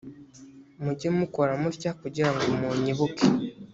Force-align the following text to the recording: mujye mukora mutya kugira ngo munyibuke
mujye 0.83 1.07
mukora 1.17 1.51
mutya 1.61 1.91
kugira 2.01 2.29
ngo 2.33 2.45
munyibuke 2.59 3.25